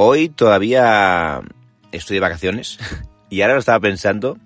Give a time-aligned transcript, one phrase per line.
[0.00, 1.40] Hoy todavía
[1.90, 2.78] estoy de vacaciones
[3.30, 4.38] y ahora lo estaba pensando,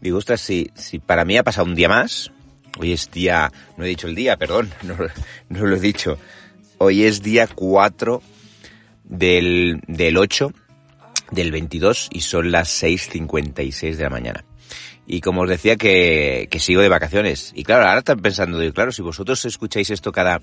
[0.00, 2.32] digo, ostras, si, si para mí ha pasado un día más,
[2.76, 4.72] hoy es día, no he dicho el día, perdón,
[5.48, 6.18] no, lo he dicho,
[6.78, 8.20] hoy es día 4
[9.04, 10.52] del, del 8
[11.30, 14.44] del 22 y son las 6.56 de la mañana.
[15.06, 17.52] Y como os decía que, que sigo de vacaciones.
[17.54, 20.40] Y claro, ahora están pensando, digo, claro, si vosotros escucháis esto cada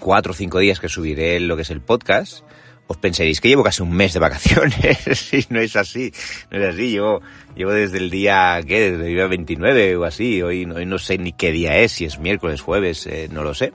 [0.00, 2.42] cuatro o cinco días que subiré lo que es el podcast,
[2.88, 5.32] os pensaréis que llevo casi un mes de vacaciones.
[5.32, 6.12] y no es así,
[6.50, 6.90] no es así.
[6.90, 7.20] Llevo,
[7.54, 8.90] llevo desde el día, ¿qué?
[8.90, 10.42] Desde el día 29 o así.
[10.42, 13.72] Hoy, no sé ni qué día es, si es miércoles, jueves, eh, no lo sé.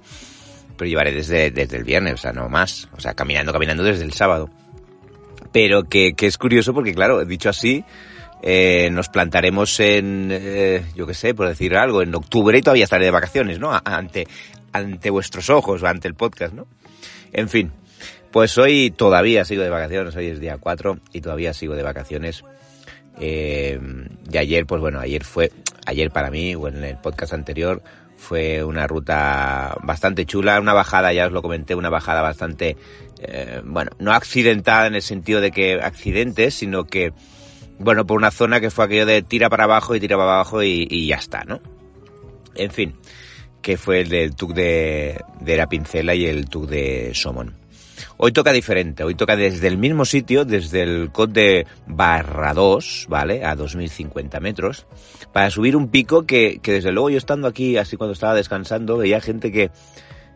[0.76, 2.90] Pero llevaré desde, desde el viernes, o sea, no más.
[2.98, 4.50] O sea, caminando, caminando desde el sábado.
[5.52, 7.86] Pero que, que es curioso porque, claro, dicho así,
[8.42, 12.86] eh, nos plantaremos en, eh, yo qué sé, por decir algo, en octubre y todavía
[12.86, 13.72] estaré de vacaciones, ¿no?
[13.86, 14.28] Ante,
[14.72, 16.66] ante vuestros ojos, ante el podcast, ¿no?
[17.32, 17.72] En fin,
[18.34, 22.44] pues hoy todavía sigo de vacaciones, hoy es día 4 y todavía sigo de vacaciones.
[23.20, 23.80] Eh,
[24.30, 25.52] y ayer, pues bueno, ayer fue,
[25.86, 27.84] ayer para mí, o en el podcast anterior,
[28.18, 32.76] fue una ruta bastante chula, una bajada, ya os lo comenté, una bajada bastante,
[33.20, 37.14] eh, bueno, no accidentada en el sentido de que accidentes, sino que
[37.78, 40.64] bueno, por una zona que fue aquello de tira para abajo y tira para abajo
[40.64, 41.60] y, ya está, ¿no?
[42.56, 42.96] En fin,
[43.62, 47.63] que fue el del TUC de, de la Pincela y el TUC de Somon.
[48.18, 53.08] Hoy toca diferente, hoy toca desde el mismo sitio, desde el COT de Barra 2,
[53.10, 53.46] ¿vale?
[53.46, 54.86] A 2050 metros,
[55.32, 58.98] para subir un pico que, que desde luego yo estando aquí, así cuando estaba descansando,
[58.98, 59.72] veía gente que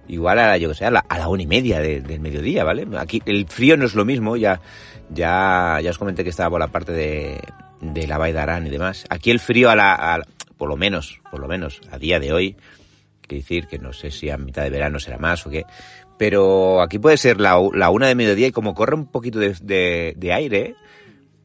[0.07, 2.63] igual a, yo que sé, a la, a la una y media de, del mediodía,
[2.63, 2.87] ¿vale?
[2.97, 4.61] Aquí el frío no es lo mismo, ya,
[5.09, 7.41] ya, ya os comenté que estaba por la parte de,
[7.81, 9.05] de la Valle de Arán y demás.
[9.09, 10.21] Aquí el frío a la, a,
[10.57, 12.55] por lo menos, por lo menos, a día de hoy,
[13.21, 15.65] quiero decir que no sé si a mitad de verano será más o qué,
[16.17, 19.55] pero aquí puede ser la, la una de mediodía y como corre un poquito de,
[19.61, 20.75] de, de aire,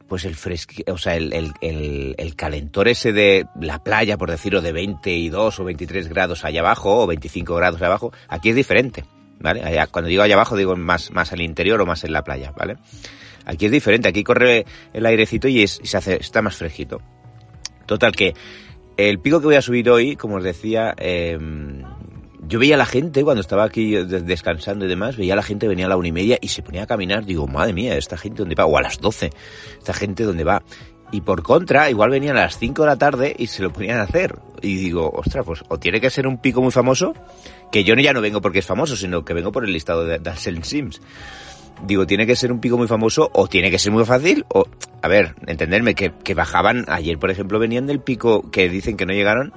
[0.07, 4.61] pues el fresqui, o sea, el, el, el, calentor ese de la playa, por decirlo,
[4.61, 9.05] de 22 o 23 grados allá abajo, o 25 grados allá abajo, aquí es diferente,
[9.39, 9.61] ¿vale?
[9.91, 12.77] Cuando digo allá abajo, digo más, más al interior o más en la playa, ¿vale?
[13.45, 17.01] Aquí es diferente, aquí corre el airecito y, es, y se hace, está más fresquito.
[17.85, 18.33] Total que
[18.97, 21.37] el pico que voy a subir hoy, como os decía, eh,
[22.53, 25.67] yo veía a la gente cuando estaba aquí descansando y demás, veía a la gente
[25.67, 27.25] venía a la una y media y se ponía a caminar.
[27.25, 29.31] Digo, madre mía, esta gente dónde va, o a las doce,
[29.79, 30.61] esta gente dónde va.
[31.11, 33.97] Y por contra, igual venían a las cinco de la tarde y se lo ponían
[33.97, 34.35] a hacer.
[34.61, 37.15] Y digo, ostras, pues o tiene que ser un pico muy famoso,
[37.71, 40.19] que yo ya no vengo porque es famoso, sino que vengo por el listado de
[40.19, 41.01] Dalsen Sims.
[41.87, 44.67] Digo, tiene que ser un pico muy famoso o tiene que ser muy fácil o,
[45.01, 49.07] a ver, entenderme, que, que bajaban, ayer por ejemplo venían del pico que dicen que
[49.07, 49.53] no llegaron,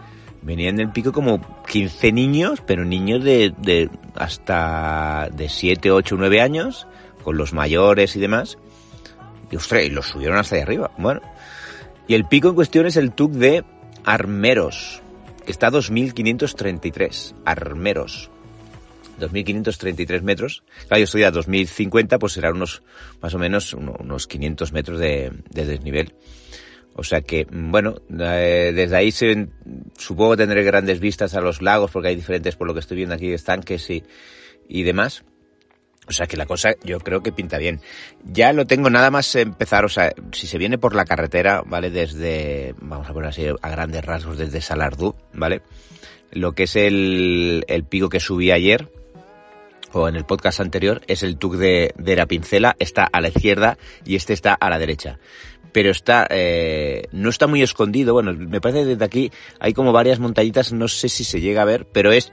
[0.47, 6.41] venían del pico como 15 niños, pero niños de, de hasta de 7, 8, 9
[6.41, 6.87] años,
[7.25, 8.57] con los mayores y demás.
[9.51, 10.93] Y ostras, y los subieron hasta ahí arriba.
[10.97, 11.21] Bueno.
[12.09, 13.65] Y el pico en cuestión es el TUC de
[14.05, 15.03] Armeros,
[15.45, 17.35] que está a 2533.
[17.45, 18.31] Armeros.
[19.19, 20.63] 2.533 metros.
[20.87, 22.83] Claro, yo estoy a 2.050, pues serán unos,
[23.21, 26.15] más o menos, unos 500 metros de, de desnivel.
[26.99, 29.49] O sea que, bueno, eh, desde ahí se,
[29.99, 32.97] supongo que tendré grandes vistas a los lagos, porque hay diferentes, por lo que estoy
[32.97, 34.03] viendo aquí, estanques y,
[34.67, 35.23] y demás.
[36.09, 37.83] O sea que la cosa yo creo que pinta bien.
[38.25, 41.91] Ya lo tengo nada más empezar, o sea, si se viene por la carretera, ¿vale?
[41.91, 45.61] Desde, vamos a poner así a grandes rasgos, desde Salardú, ¿vale?
[46.31, 48.91] Lo que es el, el pico que subí ayer,
[49.93, 53.29] o en el podcast anterior, es el TUC de, de la pincela, está a la
[53.29, 55.19] izquierda y este está a la derecha
[55.77, 58.15] pero está eh, no está muy escondido.
[58.15, 59.31] Bueno, me parece que desde aquí
[59.61, 62.33] hay como varias montañitas, no sé si se llega a ver, pero es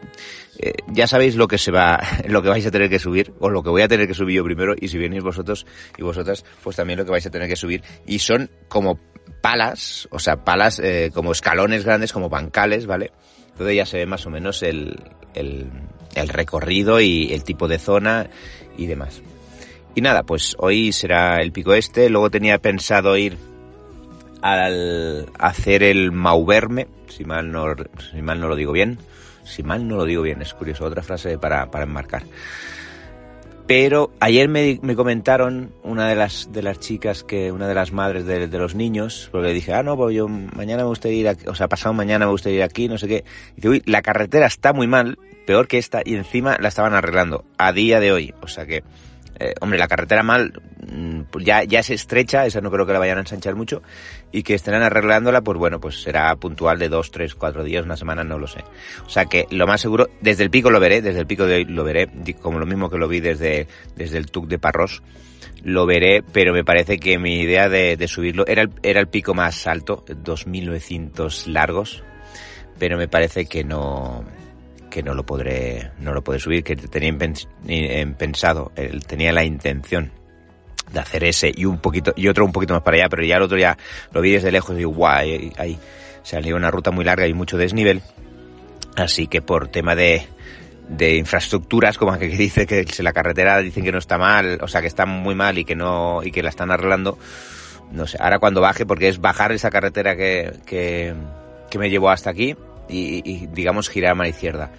[0.59, 1.99] eh, ya sabéis lo que se va,
[2.29, 4.37] lo que vais a tener que subir o lo que voy a tener que subir
[4.37, 5.65] yo primero y si venís vosotros
[5.97, 8.97] y vosotras, pues también lo que vais a tener que subir y son como
[9.41, 13.11] palas, o sea, palas eh, como escalones grandes, como bancales, ¿vale?
[13.51, 15.03] Entonces ya se ve más o menos el,
[15.33, 15.69] el,
[16.15, 18.29] el recorrido y el tipo de zona
[18.77, 19.21] y demás.
[19.95, 22.09] Y nada, pues hoy será el pico este.
[22.09, 23.37] Luego tenía pensado ir
[24.41, 27.75] al hacer el Mauverme, si mal no,
[28.11, 28.97] si mal no lo digo bien.
[29.43, 32.23] Si mal no lo digo bien, es curioso, otra frase para, para enmarcar.
[33.67, 38.25] Pero ayer me, comentaron una de las de las chicas que una de las madres
[38.25, 41.55] de, los niños, porque dije, ah no, pues yo mañana me gustaría ir, aquí, o
[41.55, 43.23] sea, pasado mañana me gustaría ir aquí, no sé qué.
[43.53, 45.17] Y dice, uy, la carretera está muy mal,
[45.47, 48.33] peor que esta, y encima la estaban arreglando a día de hoy.
[48.41, 48.83] O sea que
[49.39, 50.53] eh, hombre, la carretera mal
[50.87, 53.81] mm, ya, ya es estrecha, esa no creo que la vayan a ensanchar mucho,
[54.31, 57.97] y que estén arreglándola, pues bueno, pues será puntual de dos, tres, cuatro días, una
[57.97, 58.63] semana, no lo sé.
[59.05, 61.55] O sea que lo más seguro, desde el pico lo veré, desde el pico de
[61.55, 62.09] hoy lo veré,
[62.41, 65.01] como lo mismo que lo vi desde, desde el TUC de Parros,
[65.63, 69.07] lo veré, pero me parece que mi idea de, de subirlo era el, era el
[69.07, 72.03] pico más alto, 2.900 largos,
[72.77, 74.25] pero me parece que no,
[74.93, 77.17] que no lo podré, no lo podré subir, que tenía
[78.15, 78.71] pensado,
[79.07, 80.11] tenía la intención
[80.91, 83.37] de hacer ese y un poquito, y otro un poquito más para allá, pero ya
[83.37, 83.75] el otro ya
[84.11, 85.79] lo vi desde lejos y digo, guay, ahí
[86.21, 88.03] salió una ruta muy larga y mucho desnivel.
[88.95, 90.27] Así que por tema de,
[90.89, 94.81] de infraestructuras, como que dice que la carretera dicen que no está mal, o sea
[94.81, 97.17] que está muy mal y que no, y que la están arreglando,
[97.91, 101.15] no sé, ahora cuando baje, porque es bajar esa carretera que, que,
[101.71, 102.55] que me llevó hasta aquí,
[102.89, 104.71] y, digamos girar a mano izquierda.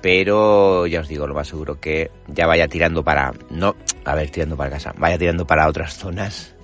[0.00, 3.74] Pero ya os digo, lo más seguro que ya vaya tirando para, no,
[4.04, 6.54] a ver, tirando para casa, vaya tirando para otras zonas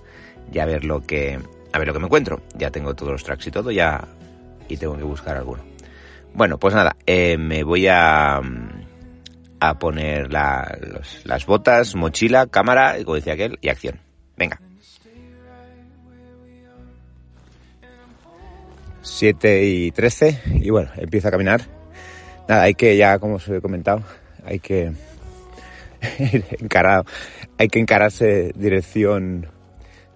[0.52, 1.38] y a ver lo que,
[1.72, 2.42] a ver lo que me encuentro.
[2.54, 4.06] Ya tengo todos los tracks y todo, ya,
[4.68, 5.62] y tengo que buscar alguno.
[6.34, 8.40] Bueno, pues nada, eh, me voy a,
[9.60, 14.00] a poner las botas, mochila, cámara, como decía aquel, y acción.
[14.36, 14.60] Venga.
[19.02, 21.62] 7 y 13 y bueno, empiezo a caminar.
[22.48, 24.02] Nada, hay que, ya como os he comentado,
[24.44, 24.92] hay que
[26.60, 27.04] encarado,
[27.58, 29.46] hay que encararse dirección,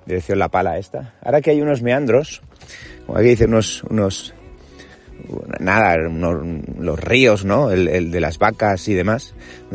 [0.07, 1.15] dirección la pala esta.
[1.23, 2.43] Ahora que hay unos meandros,
[3.07, 4.35] como aquí dice unos, unos,
[5.61, 7.71] nada, los ríos, ¿no?
[7.71, 9.35] El, el, de las vacas y demás.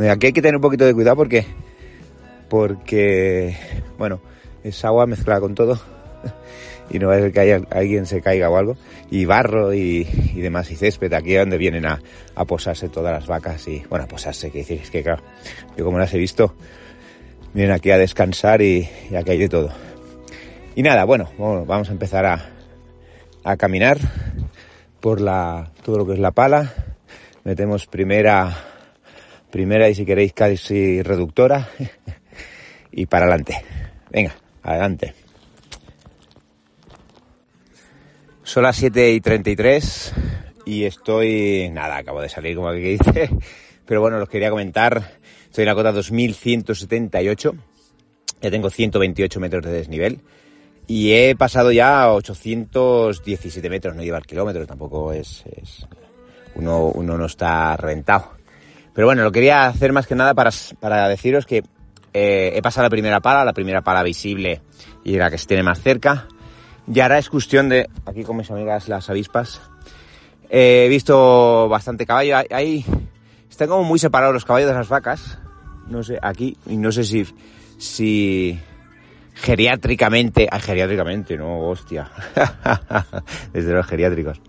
[0.10, 1.46] Aquí hay que tener un poquito de cuidado porque,
[2.50, 3.56] porque,
[3.98, 4.22] bueno,
[4.64, 5.80] es agua mezclada con todo
[6.90, 8.78] y no va a ser que haya, alguien se caiga o algo.
[9.12, 10.04] Y barro y,
[10.36, 12.00] demás, y césped, aquí es donde vienen a,
[12.48, 15.22] posarse todas las vacas y, bueno, a posarse, que decir, es que claro,
[15.78, 16.56] yo como las he visto,
[17.54, 19.72] vienen aquí a descansar y, y aquí hay de todo.
[20.76, 22.50] Y nada, bueno, vamos a empezar a,
[23.44, 23.98] a caminar
[25.00, 26.74] por la, todo lo que es la pala.
[27.44, 28.56] Metemos primera,
[29.50, 31.70] primera y si queréis casi reductora
[32.92, 33.62] y para adelante.
[34.12, 35.14] Venga, adelante.
[38.50, 40.12] Son las 7 y 33
[40.66, 43.30] y estoy, nada, acabo de salir como que dice,
[43.86, 45.20] pero bueno, los quería comentar.
[45.44, 47.54] Estoy en la cota 2178,
[48.42, 50.22] ya tengo 128 metros de desnivel
[50.88, 55.88] y he pasado ya 817 metros, no llevar kilómetros, tampoco es, es
[56.56, 58.32] uno, uno no está rentado.
[58.96, 60.50] Pero bueno, lo quería hacer más que nada para,
[60.80, 61.62] para deciros que
[62.14, 64.64] eh, he pasado la primera pala, la primera pala visible
[65.04, 66.28] y la que se tiene más cerca.
[66.92, 69.62] Y ahora es cuestión de, aquí con mis amigas las avispas,
[70.50, 72.38] he visto bastante caballo.
[72.50, 72.84] Ahí
[73.50, 75.38] están como muy separados los caballos de las vacas.
[75.88, 77.28] No sé, aquí, y no sé si,
[77.78, 78.60] si
[79.36, 82.10] geriátricamente, ay, geriátricamente, no, hostia.
[83.54, 84.42] Desde los geriátricos.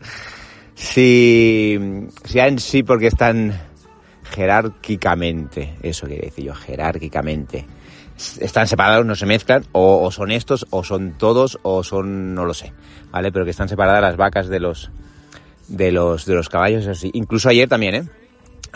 [0.75, 1.79] Si,
[2.25, 3.53] si en sí porque están
[4.31, 7.67] jerárquicamente, eso quiere decir yo, jerárquicamente
[8.41, 12.55] están separados, no se mezclan, o, son estos, o son todos, o son, no lo
[12.55, 12.73] sé,
[13.11, 13.33] ¿vale?
[13.33, 14.91] Pero que están separadas las vacas de los,
[15.69, 17.11] de los, de los caballos, así.
[17.15, 18.05] Incluso ayer también, ¿eh?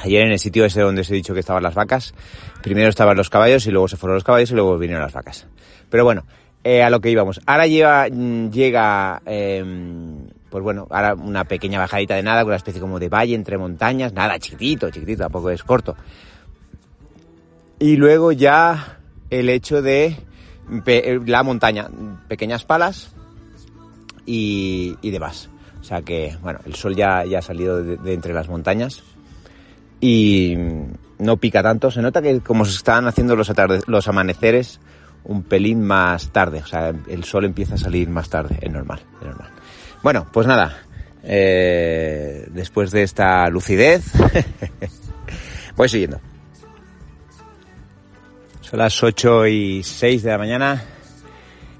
[0.02, 2.14] Ayer en el sitio ese donde os he dicho que estaban las vacas,
[2.62, 5.46] primero estaban los caballos y luego se fueron los caballos y luego vinieron las vacas.
[5.88, 6.24] Pero bueno,
[6.64, 7.40] eh, a lo que íbamos.
[7.46, 12.56] Ahora lleva, mm, llega, em, pues bueno, ahora una pequeña bajadita de nada, con una
[12.56, 15.94] especie como de valle entre montañas, nada, chiquitito, chiquitito, tampoco es corto.
[17.78, 18.98] Y luego ya
[19.40, 20.16] el hecho de
[21.26, 21.88] la montaña,
[22.28, 23.12] pequeñas palas
[24.24, 25.50] y, demás.
[25.80, 29.02] O sea que, bueno, el sol ya, ya ha salido de, entre las montañas
[30.00, 30.56] y
[31.18, 31.90] no pica tanto.
[31.90, 33.52] Se nota que como se están haciendo los,
[33.86, 34.80] los amaneceres
[35.24, 36.60] un pelín más tarde.
[36.60, 39.50] O sea, el sol empieza a salir más tarde, es normal, es normal.
[40.02, 40.76] Bueno, pues nada,
[41.22, 44.04] eh, después de esta lucidez,
[45.76, 46.20] voy siguiendo.
[48.74, 50.82] Son las 8 y 6 de la mañana.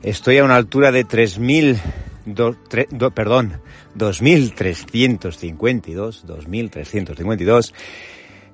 [0.01, 3.61] Estoy a una altura de 3.000, perdón,
[3.99, 7.73] 2.352, 2.352.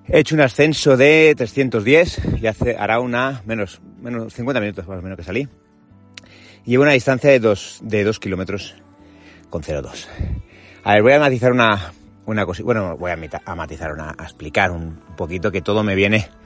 [0.08, 5.00] He hecho un ascenso de 310 y hace, hará una, menos, menos 50 minutos más
[5.00, 5.46] o menos que salí.
[6.64, 8.74] Llevo una distancia de 2, de 2 kilómetros
[9.50, 10.06] con 0,2.
[10.84, 11.92] A ver, voy a matizar una,
[12.24, 15.94] una cosa, bueno, voy a, a matizar una, a explicar un poquito que todo me
[15.94, 16.39] viene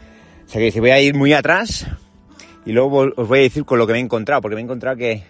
[0.47, 1.87] O sea que dije, voy a ir muy atrás
[2.67, 4.65] y luego os voy a decir con lo que me he encontrado, porque me he
[4.65, 5.25] encontrado que,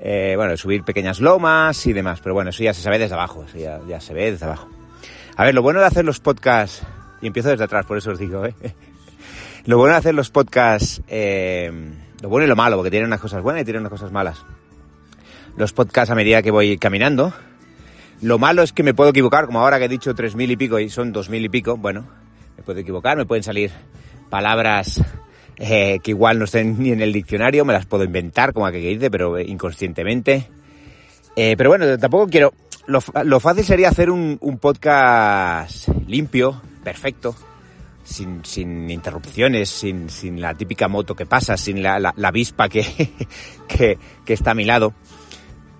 [0.00, 3.44] eh, bueno, subir pequeñas lomas y demás, pero bueno, eso ya se sabe desde abajo,
[3.48, 4.68] eso ya, ya se ve desde abajo.
[5.36, 6.82] A ver, lo bueno de hacer los podcasts,
[7.20, 8.54] y empiezo desde atrás, por eso os digo, ¿eh?
[9.64, 11.70] Lo bueno de hacer los podcasts, eh,
[12.22, 14.42] lo bueno y lo malo, porque tienen unas cosas buenas y tienen unas cosas malas.
[15.58, 17.34] Los podcasts a medida que voy caminando.
[18.22, 20.56] Lo malo es que me puedo equivocar, como ahora que he dicho tres mil y
[20.56, 22.06] pico y son dos mil y pico, bueno,
[22.56, 23.70] me puedo equivocar, me pueden salir
[24.28, 25.02] palabras
[25.60, 28.82] eh, que igual no estén ni en el diccionario, me las puedo inventar, como aquel
[28.82, 30.48] que dice, pero inconscientemente.
[31.34, 32.52] Eh, pero bueno, tampoco quiero...
[32.86, 37.36] Lo, lo fácil sería hacer un, un, podcast limpio, perfecto,
[38.02, 42.70] sin, sin interrupciones, sin, sin, la típica moto que pasa, sin la, la, la avispa
[42.70, 42.82] que,
[43.68, 44.94] que, que, está a mi lado.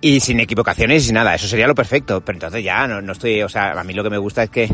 [0.01, 2.21] Y sin equivocaciones y nada, eso sería lo perfecto.
[2.21, 4.51] Pero entonces ya no, no estoy, o sea, a mí lo que me gusta es
[4.51, 4.69] que,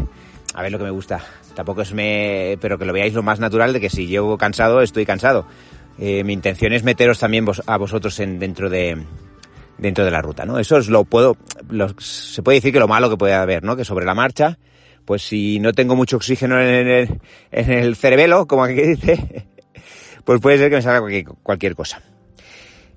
[0.55, 1.21] a ver lo que me gusta,
[1.53, 4.81] tampoco es me, pero que lo veáis lo más natural de que si llego cansado,
[4.81, 5.45] estoy cansado.
[5.99, 8.97] Eh, mi intención es meteros también vos, a vosotros en, dentro de,
[9.77, 10.57] dentro de la ruta, ¿no?
[10.57, 11.35] Eso es lo puedo,
[11.69, 13.75] lo, se puede decir que lo malo que puede haber, ¿no?
[13.75, 14.57] Que sobre la marcha,
[15.03, 17.19] pues si no tengo mucho oxígeno en el,
[17.51, 19.47] en el cerebelo, como aquí dice,
[20.23, 22.01] pues puede ser que me salga cualquier, cualquier cosa.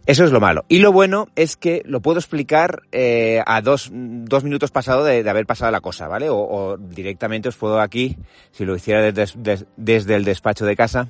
[0.08, 0.64] Eso es lo malo.
[0.68, 5.28] Y lo bueno es que lo puedo explicar eh, a dos, dos minutos pasado de,
[5.28, 6.28] haber pasado la cosa, ¿vale?
[6.30, 8.16] O, directamente os puedo aquí,
[8.50, 11.08] si lo hiciera desde, desde, el despacho de casa,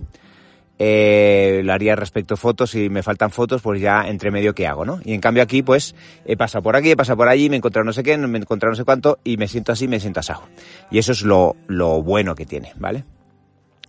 [0.80, 4.66] eh, lo haría respecto a fotos, si me faltan fotos, pues ya entre medio qué
[4.66, 4.98] hago, ¿no?
[5.04, 7.58] Y en cambio aquí, pues, he pasado por aquí, he pasado por allí, me he
[7.58, 10.00] encontrado no sé qué, me he encontrado no sé cuánto, y me siento así, me
[10.00, 10.42] siento asado.
[10.90, 13.04] Y eso es lo, lo bueno que tiene, ¿vale?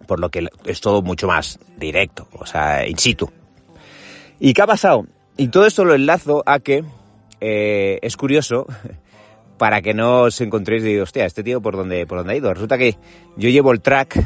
[0.06, 3.32] Por lo que es todo mucho más directo, o sea, in situ.
[4.40, 5.06] ¿Y qué ha pasado?
[5.38, 6.84] Y todo esto lo enlazo a que
[7.42, 8.66] eh, es curioso
[9.58, 12.54] para que no os encontréis de, hostia, este tío por dónde, por dónde ha ido.
[12.54, 12.96] Resulta que
[13.36, 14.26] yo llevo el track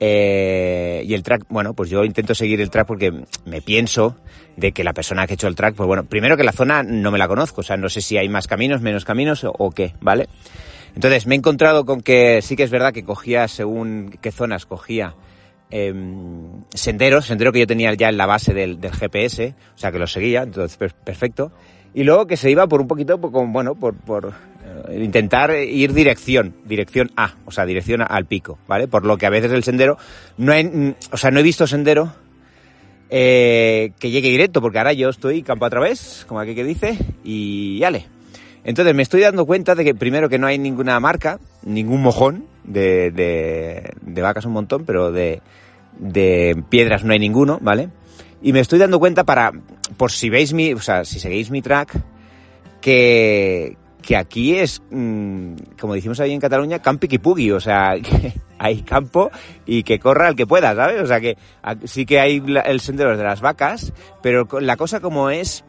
[0.00, 3.12] eh, y el track, bueno, pues yo intento seguir el track porque
[3.44, 4.16] me pienso
[4.56, 6.82] de que la persona que ha hecho el track, pues bueno, primero que la zona
[6.82, 9.52] no me la conozco, o sea, no sé si hay más caminos, menos caminos o,
[9.56, 10.28] o qué, ¿vale?
[10.96, 14.66] Entonces me he encontrado con que sí que es verdad que cogía según qué zonas
[14.66, 15.14] cogía
[15.70, 15.92] eh,
[16.74, 20.06] senderos, sendero que yo tenía ya en la base del, GPS, o sea que lo
[20.06, 21.52] seguía, entonces perfecto.
[21.94, 24.32] Y luego que se iba por un poquito, por, bueno, por, por
[24.88, 28.88] eh, intentar ir dirección, dirección A, o sea, dirección al pico, ¿vale?
[28.88, 29.98] Por lo que a veces el sendero,
[30.36, 30.52] no
[31.10, 32.12] o sea, no he visto sendero
[33.10, 36.98] eh, que llegue directo, porque ahora yo estoy campo a través, como aquí que dice,
[37.24, 38.06] y ale.
[38.64, 42.44] Entonces me estoy dando cuenta de que primero que no hay ninguna marca, ningún mojón
[42.68, 45.42] de, vacas un montón, pero de,
[46.68, 47.88] piedras no hay ninguno, ¿vale?
[48.42, 49.52] Y me estoy dando cuenta para,
[49.96, 52.00] por si veis mi, o sea, si seguís mi track,
[52.80, 57.94] que, que aquí es, mmm, como decimos ahí en Cataluña, campi pugui, o sea,
[58.58, 59.30] hay campo
[59.66, 61.02] y que corra el que pueda, ¿sabes?
[61.02, 61.36] O sea, que
[61.84, 65.64] sí que hay el sendero de las vacas, pero la cosa como es,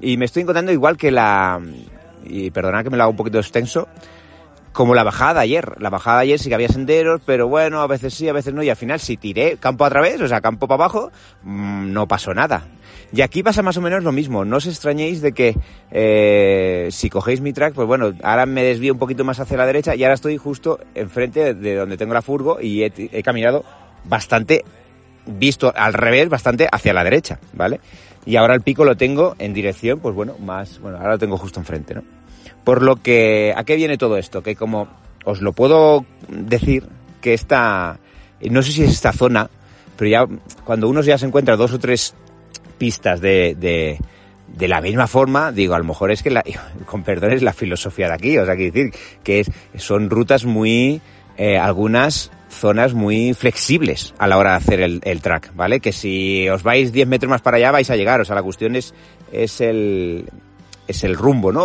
[0.00, 1.60] y me estoy encontrando igual que la,
[2.24, 3.88] y perdonad que me lo hago un poquito extenso,
[4.74, 5.80] como la bajada ayer.
[5.80, 8.52] La bajada de ayer sí que había senderos, pero bueno, a veces sí, a veces
[8.52, 8.62] no.
[8.62, 11.10] Y al final, si tiré campo a través, o sea, campo para abajo,
[11.44, 12.66] mmm, no pasó nada.
[13.12, 14.44] Y aquí pasa más o menos lo mismo.
[14.44, 15.56] No os extrañéis de que
[15.92, 19.66] eh, si cogéis mi track, pues bueno, ahora me desvío un poquito más hacia la
[19.66, 23.64] derecha y ahora estoy justo enfrente de donde tengo la furgo y he, he caminado
[24.04, 24.64] bastante,
[25.26, 27.80] visto al revés, bastante hacia la derecha, ¿vale?
[28.26, 31.36] Y ahora el pico lo tengo en dirección, pues bueno, más, bueno, ahora lo tengo
[31.36, 32.02] justo enfrente, ¿no?
[32.64, 34.42] Por lo que, ¿a qué viene todo esto?
[34.42, 34.88] Que como
[35.24, 36.84] os lo puedo decir,
[37.20, 37.98] que esta,
[38.42, 39.48] no sé si es esta zona,
[39.96, 40.26] pero ya
[40.64, 42.14] cuando uno ya se encuentra dos o tres
[42.78, 43.98] pistas de, de,
[44.48, 46.44] de la misma forma, digo, a lo mejor es que, la,
[46.86, 48.92] con perdón, es la filosofía de aquí, o sea, quiero decir
[49.22, 51.00] que es, son rutas muy,
[51.36, 55.80] eh, algunas zonas muy flexibles a la hora de hacer el, el, track, ¿vale?
[55.80, 58.42] Que si os vais 10 metros más para allá vais a llegar, o sea, la
[58.42, 58.94] cuestión es,
[59.32, 60.26] es el,
[60.86, 61.64] es el rumbo, ¿no?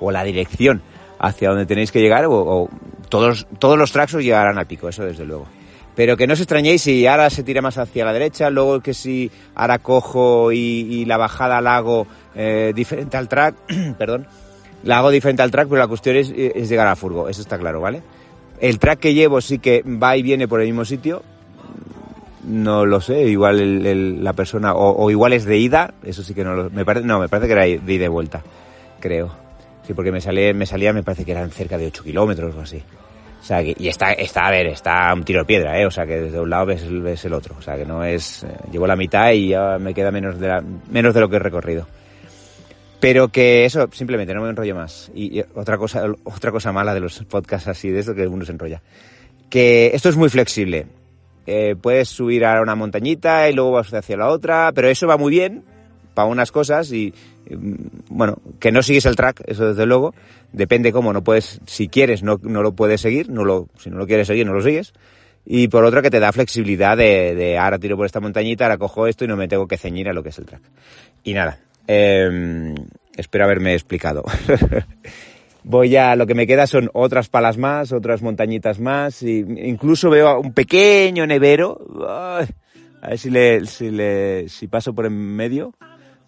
[0.00, 0.82] O, la dirección
[1.18, 2.68] hacia donde tenéis que llegar, o,
[3.08, 5.46] todos, todos los tracks os llegarán al pico, eso desde luego.
[5.94, 8.94] Pero que no os extrañéis si ahora se tira más hacia la derecha, luego que
[8.94, 13.54] si ahora cojo y, la bajada la hago eh, diferente al track,
[13.98, 14.26] perdón,
[14.82, 17.58] la hago diferente al track, pero la cuestión es, es llegar a Furgo, eso está
[17.58, 18.02] claro, ¿vale?
[18.60, 21.22] El track que llevo sí que va y viene por el mismo sitio,
[22.46, 26.22] no lo sé, igual el, el, la persona, o, o, igual es de ida, eso
[26.22, 28.42] sí que no lo, me parece, no, me parece que era de ida y vuelta,
[29.00, 29.44] creo.
[29.86, 32.60] Sí, porque me salía, me salía, me parece que eran cerca de 8 kilómetros o
[32.60, 32.82] así.
[33.40, 35.84] O sea, que, y está, está, a ver, está un tiro de piedra, ¿eh?
[35.84, 37.54] O sea, que desde un lado ves, ves el otro.
[37.58, 40.48] O sea, que no es, eh, llevo la mitad y ya me queda menos de,
[40.48, 41.86] la, menos de lo que he recorrido.
[43.00, 45.12] Pero que eso, simplemente, no me enrollo más.
[45.14, 48.52] Y, otra cosa, otra cosa mala de los podcasts así, de esto que uno se
[48.52, 48.80] enrolla.
[49.50, 50.86] Que esto es muy flexible
[51.46, 55.16] eh, puedes subir a una montañita y luego vas hacia la otra, pero eso va
[55.16, 55.62] muy bien
[56.14, 57.12] para unas cosas y,
[57.50, 57.74] mm,
[58.08, 60.14] bueno, que no sigues el track, eso desde luego,
[60.52, 63.98] depende cómo, no puedes, si quieres no, no lo puedes seguir, no lo, si no
[63.98, 64.92] lo quieres seguir no lo sigues,
[65.44, 68.78] y por otro que te da flexibilidad de, de ahora tiro por esta montañita, ahora
[68.78, 70.62] cojo esto y no me tengo que ceñir a lo que es el track.
[71.22, 72.74] Y nada, eh,
[73.16, 74.24] espero haberme explicado.
[75.66, 80.10] Voy a, lo que me queda son otras palas más, otras montañitas más, y incluso
[80.10, 81.80] veo un pequeño nevero.
[82.06, 85.72] a ver si le, si le, si paso por en medio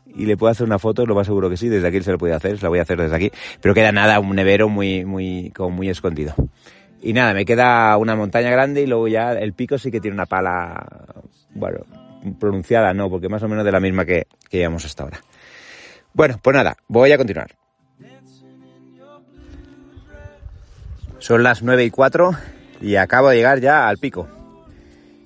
[0.07, 2.19] y le puedo hacer una foto, lo más seguro que sí, desde aquí se lo
[2.19, 5.05] puede hacer, se la voy a hacer desde aquí, pero queda nada, un nevero muy,
[5.05, 6.35] muy, como muy escondido.
[7.03, 10.15] Y nada, me queda una montaña grande y luego ya el pico sí que tiene
[10.15, 10.87] una pala,
[11.55, 11.81] bueno,
[12.41, 15.21] pronunciada no, porque más o menos de la misma que, que llevamos hasta ahora.
[16.15, 17.55] Bueno, pues nada, voy a continuar.
[21.27, 22.31] Son las 9 y 4
[22.83, 24.29] y acabo de llegar ya al pico.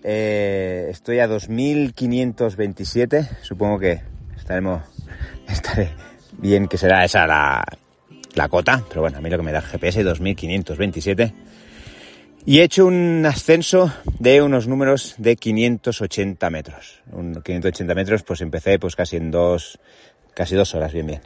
[0.02, 4.00] Eh, estoy a 2527, supongo que
[4.34, 4.80] estaremos,
[5.46, 5.90] estaré
[6.38, 7.62] bien que será esa la,
[8.34, 11.34] la cota, pero bueno, a mí lo que me da el GPS 2527.
[12.46, 17.02] Y he hecho un ascenso de unos números de 580 metros.
[17.12, 19.78] Un 580 metros, pues empecé pues casi en dos,
[20.32, 21.20] casi dos horas, bien, bien.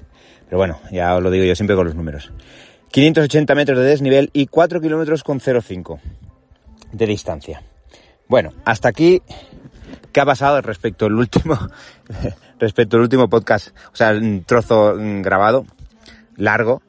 [0.47, 2.33] Pero bueno, ya os lo digo yo siempre con los números.
[2.95, 5.99] 580 metros de desnivel y 4 kilómetros con 0,5
[6.93, 7.61] de distancia.
[8.29, 9.21] Bueno, hasta aquí,
[10.13, 11.59] ¿qué ha pasado respecto al último,
[12.61, 13.77] respecto al último podcast?
[13.93, 15.67] O sea, un trozo grabado,
[16.37, 16.83] largo.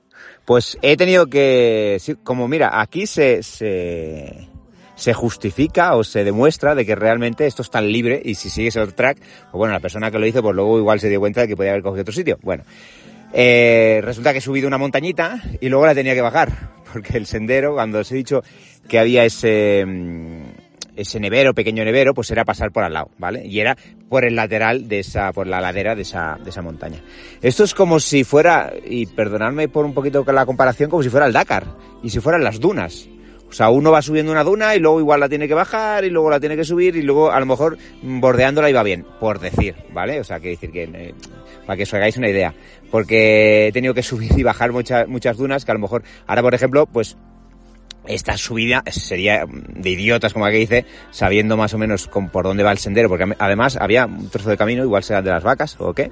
[0.46, 4.48] Pues he tenido que, como mira, aquí se, se,
[4.94, 8.76] se justifica o se demuestra de que realmente esto es tan libre y si sigues
[8.76, 11.42] el track, pues bueno, la persona que lo hizo, pues luego igual se dio cuenta
[11.42, 12.38] de que podía haber cogido otro sitio.
[12.44, 12.64] Bueno,
[13.34, 17.26] eh, resulta que he subido una montañita y luego la tenía que bajar, porque el
[17.26, 18.44] sendero, cuando os he dicho
[18.88, 20.44] que había ese, mm,
[20.96, 23.46] ese nevero, pequeño nevero, pues era pasar por al lado, ¿vale?
[23.46, 23.78] Y era
[24.10, 27.02] por el lateral de esa, por la ladera de esa, de esa montaña.
[27.42, 31.26] Esto es como si fuera, y perdonadme por un poquito la comparación, como si fuera
[31.26, 31.66] el Dakar,
[32.04, 33.08] y si fueran las dunas.
[33.50, 36.10] O sea, uno va subiendo una duna y luego igual la tiene que bajar y
[36.10, 39.76] luego la tiene que subir y luego a lo mejor bordeándola iba bien, por decir,
[39.94, 40.20] ¿vale?
[40.20, 41.14] O sea, que decir que, eh,
[41.66, 42.54] para que os hagáis una idea.
[42.92, 46.42] Porque he tenido que subir y bajar muchas, muchas dunas que a lo mejor, ahora
[46.42, 47.18] por ejemplo, pues
[48.08, 52.72] esta subida sería de idiotas, como aquí dice, sabiendo más o menos por dónde va
[52.72, 55.94] el sendero, porque además había un trozo de camino, igual será de las vacas o
[55.94, 56.12] qué,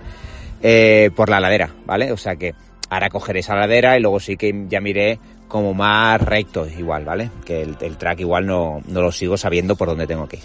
[0.62, 2.12] eh, por la ladera, ¿vale?
[2.12, 2.56] O sea que
[2.90, 5.20] ahora cogeré esa ladera y luego sí que ya miré
[5.54, 7.30] como más recto igual, ¿vale?
[7.46, 10.44] Que el, track igual no, no, lo sigo sabiendo por dónde tengo que ir.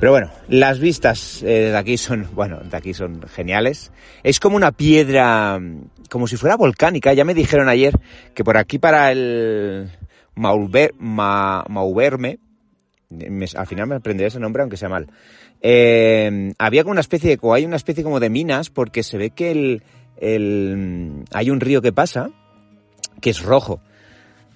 [0.00, 3.92] Pero bueno, las vistas eh, de aquí son, bueno, de aquí son geniales.
[4.22, 5.60] Es como una piedra,
[6.08, 7.12] como si fuera volcánica.
[7.12, 7.92] Ya me dijeron ayer
[8.32, 9.90] que por aquí para el
[10.36, 12.38] Maulver, Ma, Mauverme,
[13.10, 15.06] me, al final me aprenderé ese nombre aunque sea mal.
[15.60, 19.28] Eh, había como una especie de, hay una especie como de minas porque se ve
[19.28, 19.82] que el,
[20.16, 22.30] el, hay un río que pasa
[23.20, 23.82] que es rojo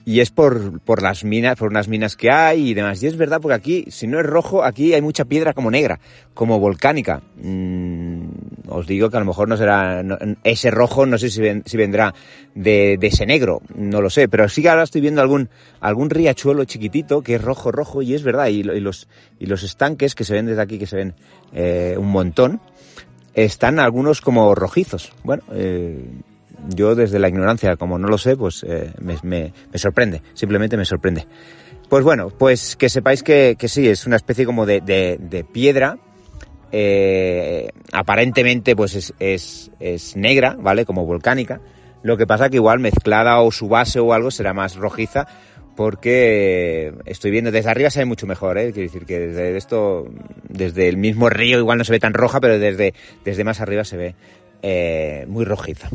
[0.04, 3.02] y es por, por las minas, por unas minas que hay y demás.
[3.02, 6.00] Y es verdad porque aquí, si no es rojo, aquí hay mucha piedra como negra,
[6.34, 7.22] como volcánica.
[7.36, 8.28] Mm,
[8.68, 10.02] os digo que a lo mejor no será,
[10.44, 12.14] ese rojo no sé si vendrá
[12.54, 15.48] de, de, ese negro, no lo sé, pero sí que ahora estoy viendo algún,
[15.80, 18.48] algún riachuelo chiquitito que es rojo, rojo y es verdad.
[18.48, 19.08] Y, y los,
[19.38, 21.14] y los estanques que se ven desde aquí, que se ven
[21.52, 22.60] eh, un montón,
[23.34, 25.12] están algunos como rojizos.
[25.24, 26.04] Bueno, eh,
[26.68, 30.84] yo desde la ignorancia, como no lo sé, pues eh, me, me, sorprende, simplemente me
[30.84, 31.26] sorprende.
[31.88, 35.44] Pues bueno, pues que sepáis que, que sí, es una especie como de, de, de
[35.44, 35.98] piedra,
[36.72, 40.84] eh, aparentemente pues es, es, es, negra, ¿vale?
[40.84, 41.60] Como volcánica.
[42.02, 45.26] Lo que pasa que igual mezclada o su base o algo será más rojiza,
[45.76, 48.72] porque estoy viendo desde arriba se ve mucho mejor, ¿eh?
[48.72, 50.08] Quiero decir que desde esto,
[50.48, 52.94] desde el mismo río igual no se ve tan roja, pero desde,
[53.24, 54.14] desde más arriba se ve
[54.62, 55.88] eh, muy rojiza.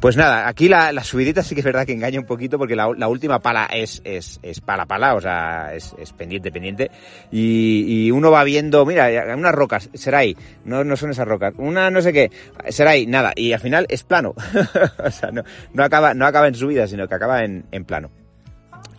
[0.00, 2.74] Pues nada, aquí la, la, subidita sí que es verdad que engaña un poquito porque
[2.74, 6.90] la, la última pala es, es, es, pala pala, o sea, es, es pendiente pendiente.
[7.30, 11.54] Y, y, uno va viendo, mira, unas rocas, será ahí, no, no son esas rocas,
[11.58, 12.30] una no sé qué,
[12.68, 14.34] será ahí, nada, y al final es plano.
[15.04, 15.42] o sea, no,
[15.74, 18.10] no, acaba, no acaba en subida, sino que acaba en, en plano.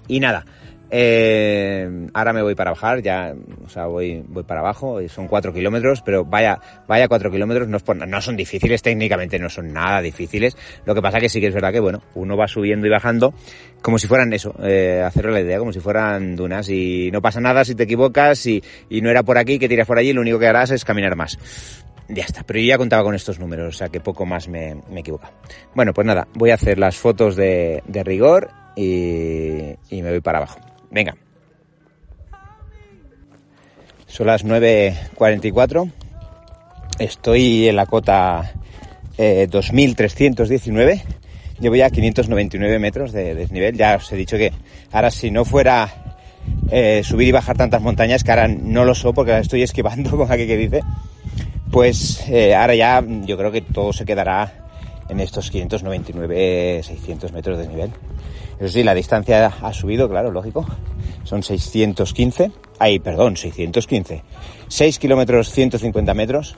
[0.07, 0.45] Y nada,
[0.91, 3.33] eh, ahora me voy para bajar, ya,
[3.65, 7.79] o sea, voy, voy para abajo, son cuatro kilómetros, pero vaya, vaya cuatro kilómetros, no,
[8.05, 10.57] no, son difíciles, técnicamente no son nada difíciles.
[10.85, 13.33] Lo que pasa que sí que es verdad que, bueno, uno va subiendo y bajando
[13.81, 17.39] como si fueran eso, eh, hacerlo la idea, como si fueran dunas y no pasa
[17.39, 20.21] nada si te equivocas y, y no era por aquí, que tiras por allí, lo
[20.21, 21.37] único que harás es caminar más.
[22.09, 24.75] Ya está, pero yo ya contaba con estos números, o sea que poco más me,
[24.89, 25.31] me equivoca.
[25.75, 30.21] Bueno, pues nada, voy a hacer las fotos de, de rigor y, y me voy
[30.21, 30.59] para abajo.
[30.91, 31.15] Venga.
[34.07, 35.91] Son las 9.44.
[36.99, 38.53] Estoy en la cota
[39.17, 41.03] eh, 2319.
[41.59, 43.77] Llevo ya 599 metros de desnivel.
[43.77, 44.51] Ya os he dicho que
[44.91, 46.09] ahora si no fuera
[46.71, 50.09] eh, subir y bajar tantas montañas, que ahora no lo so porque las estoy esquivando,
[50.17, 50.81] como aquí que dice,
[51.71, 54.69] pues eh, ahora ya yo creo que todo se quedará
[55.09, 57.91] en estos 599, 600 metros de desnivel.
[58.59, 60.65] Eso sí, la distancia ha subido, claro, lógico.
[61.23, 62.51] Son 615.
[62.77, 64.23] Ay, perdón, 615.
[64.67, 66.55] 6 kilómetros 150 metros.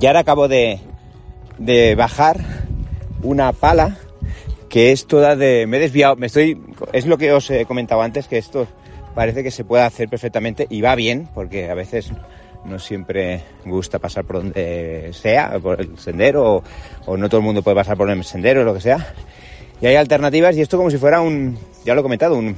[0.00, 0.80] Y ahora acabo de,
[1.58, 2.38] de bajar
[3.22, 3.96] una pala
[4.68, 5.66] que es toda de...
[5.66, 6.60] Me he desviado, me estoy...
[6.92, 8.66] Es lo que os he comentado antes, que esto
[9.14, 12.10] parece que se puede hacer perfectamente y va bien, porque a veces
[12.64, 16.64] no siempre gusta pasar por donde sea, por el sendero, o,
[17.06, 19.14] o no todo el mundo puede pasar por el sendero, o lo que sea.
[19.82, 22.56] Y hay alternativas y esto como si fuera un, ya lo he comentado, un,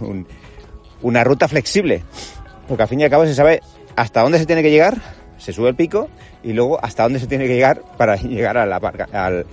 [0.00, 0.26] un,
[1.02, 2.04] una ruta flexible.
[2.68, 3.60] Porque al fin y al cabo se sabe
[3.96, 4.96] hasta dónde se tiene que llegar,
[5.38, 6.08] se sube el pico
[6.44, 9.46] y luego hasta dónde se tiene que llegar para llegar al, al,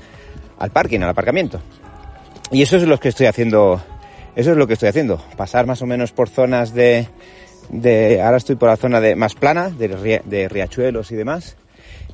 [0.59, 1.59] al parking, al aparcamiento.
[2.51, 3.81] Y eso es lo que estoy haciendo,
[4.35, 7.07] eso es lo que estoy haciendo, pasar más o menos por zonas de,
[7.69, 11.57] de ahora estoy por la zona de más plana, de, de riachuelos y demás.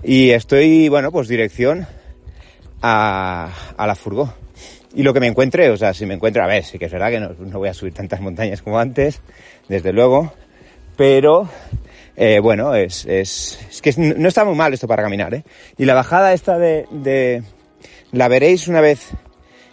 [0.04, 1.86] Y estoy, bueno, pues dirección
[2.82, 4.34] a, a la furgó.
[4.96, 6.92] Y lo que me encuentre, o sea, si me encuentro, a ver, sí que es
[6.92, 9.22] verdad que no, no voy a subir tantas montañas como antes,
[9.68, 10.34] desde luego,
[10.96, 11.50] pero
[12.16, 15.44] eh, bueno, es, es, es, que no está muy mal esto para caminar, ¿eh?
[15.78, 17.44] Y la bajada esta de, de,
[18.14, 19.10] la veréis una vez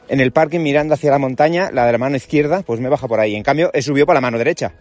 [0.09, 3.07] en el parking mirando hacia la montaña, la de la mano izquierda, pues me baja
[3.07, 3.37] por ahí.
[3.37, 4.73] En cambio, he subido por la mano derecha.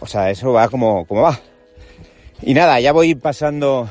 [0.00, 1.38] O sea, eso va como, como va.
[2.40, 3.90] Y nada, ya voy pasando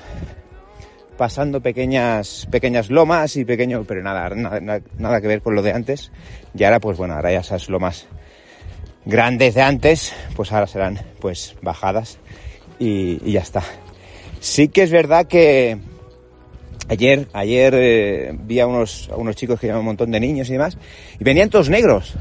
[1.18, 5.72] pasando pequeñas pequeñas lomas y pequeño pero nada, nada, nada que ver con lo de
[5.72, 6.12] antes.
[6.58, 8.08] Y ahora pues bueno ahora ya esas lomas
[9.06, 12.20] grandes de antes pues ahora serán pues bajadas
[12.80, 13.64] y, ya está.
[14.40, 15.78] Sí que es verdad que
[16.90, 20.50] ayer ayer eh, vi a unos a unos chicos que llevan un montón de niños
[20.50, 20.78] y demás
[21.20, 22.16] y venían todos negros.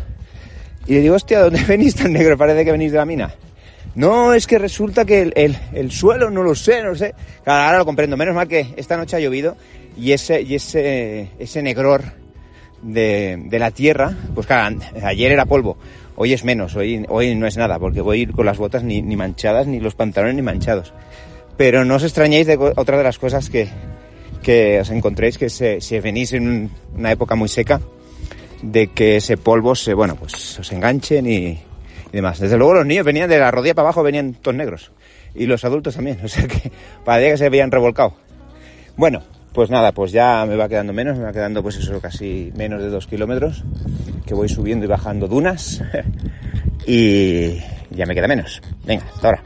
[0.87, 2.37] Y le digo hostia ¿dónde venís tan negro?
[2.39, 3.35] parece que venís de la mina
[3.95, 7.15] no, es que resulta que el, el, el, suelo, no lo sé, no lo sé.
[7.45, 8.17] Claro, ahora lo comprendo.
[8.17, 9.57] Menos mal que esta noche ha llovido
[9.97, 12.03] y ese, y ese, ese negror
[12.83, 15.77] de, de la tierra, pues claro, ayer era polvo.
[16.17, 18.83] Hoy es menos, hoy, hoy no es nada, porque voy a ir con las botas
[18.85, 20.93] ni, ni manchadas, ni los pantalones ni manchados.
[21.57, 23.69] Pero no os extrañéis de otra de las cosas que,
[24.43, 27.81] que os encontréis, que se, si venís en una época muy seca,
[28.63, 31.59] de que ese polvo se, bueno, pues os enganchen y,
[32.15, 32.39] y demás.
[32.39, 34.93] Desde luego los niños venían de la rodilla para abajo, venían todos negros.
[35.35, 36.71] Y los adultos también, o sea que
[37.05, 38.15] parecía que se habían revolcado.
[38.97, 39.21] Bueno,
[39.53, 42.81] pues nada, pues ya me va quedando menos, me va quedando pues eso casi menos
[42.81, 43.65] de dos kilómetros,
[44.25, 45.83] que voy subiendo y bajando dunas.
[46.87, 47.59] y
[47.91, 48.63] ya me queda menos.
[48.85, 49.43] Venga, hasta ahora.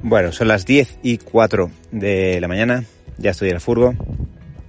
[0.00, 2.84] Bueno, son las 10 y 4 de la mañana,
[3.18, 3.94] ya estoy en el furgo,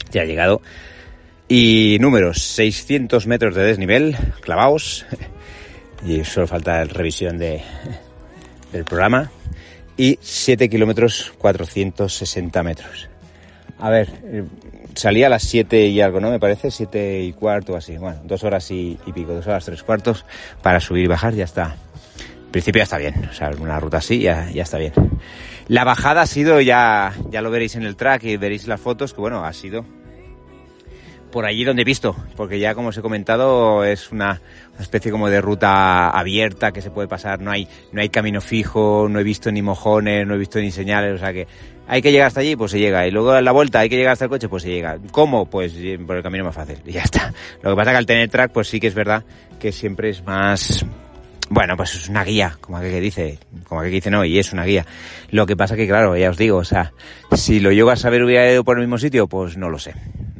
[0.10, 0.64] ya he llegado.
[1.48, 5.06] Y números, 600 metros de desnivel, clavaos,
[6.06, 7.62] y solo falta la revisión de,
[8.72, 9.32] del programa,
[9.98, 13.10] y 7 kilómetros 460 metros.
[13.80, 14.10] A ver,
[14.94, 16.30] salí a las 7 y algo, ¿no?
[16.30, 17.98] Me parece, 7 y cuarto así.
[17.98, 20.26] Bueno, dos horas y, y, pico, dos horas tres cuartos
[20.62, 21.76] para subir y bajar, ya está.
[22.46, 24.94] En principio ya está bien, o sea, una ruta así ya, ya está bien.
[25.68, 29.14] La bajada ha sido, ya, ya lo veréis en el track y veréis las fotos,
[29.14, 29.84] que bueno, ha sido
[31.36, 34.40] por allí donde he visto, porque ya como os he comentado es una,
[34.80, 39.08] especie como de ruta abierta que se puede pasar, no hay, no hay camino fijo,
[39.10, 41.46] no he visto ni mojones, no he visto ni señales, o sea que
[41.90, 43.98] hay que llegar hasta allí, pues se llega, y luego en la vuelta hay que
[43.98, 44.98] llegar hasta el coche, pues se llega.
[45.12, 45.46] ¿Cómo?
[45.50, 45.74] Pues
[46.08, 47.34] por el camino más fácil, y ya está.
[47.62, 49.26] Lo que pasa que al tener track, pues sí que es verdad
[49.60, 50.86] que siempre es más,
[51.50, 54.64] bueno, pues es una guía, como que dice, como que dice no, y es una
[54.64, 54.86] guía.
[55.32, 56.94] Lo que pasa que, claro, ya os digo, o sea,
[57.34, 59.96] si lo llego a saber hubiera ido por el mismo sitio, pues no lo sé,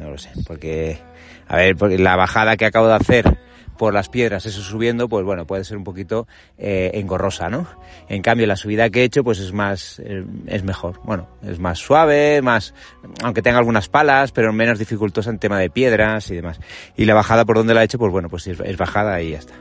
[0.06, 1.00] no lo sé, porque,
[1.48, 3.38] a ver, porque la bajada que acabo de hacer
[3.78, 7.68] por las piedras, eso subiendo, pues bueno, puede ser un poquito eh, engorrosa, ¿no?
[8.08, 11.02] En cambio, la subida que he hecho, pues es más, eh, es mejor.
[11.04, 12.74] Bueno, es más suave, más,
[13.24, 16.60] aunque tenga algunas palas, pero menos dificultosa en tema de piedras y demás.
[16.96, 19.40] Y la bajada por donde la he hecho, pues bueno, pues es, bajada y ya
[19.40, 19.56] está.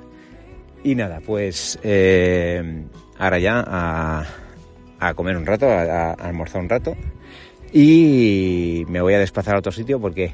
[0.85, 2.85] Y nada, pues eh,
[3.19, 6.97] ahora ya a, comer un rato, a, almorzar un rato.
[7.77, 10.33] Y me voy a desplazar a otro sitio porque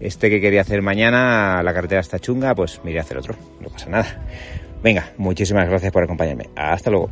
[0.00, 3.34] este que quería hacer mañana, la carretera está chunga, pues me iré a hacer otro.
[3.62, 4.22] No pasa nada.
[4.82, 6.50] Venga, muchísimas gracias por acompañarme.
[6.54, 7.10] Hasta luego.